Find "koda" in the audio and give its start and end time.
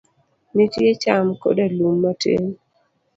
1.41-1.65